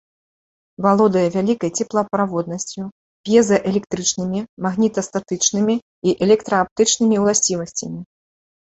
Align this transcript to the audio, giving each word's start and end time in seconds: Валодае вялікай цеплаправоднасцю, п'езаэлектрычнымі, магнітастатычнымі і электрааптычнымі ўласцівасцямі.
Валодае 0.85 1.25
вялікай 1.35 1.71
цеплаправоднасцю, 1.83 2.81
п'езаэлектрычнымі, 3.29 4.39
магнітастатычнымі 4.69 5.75
і 5.79 6.09
электрааптычнымі 6.29 7.15
ўласцівасцямі. 7.27 7.99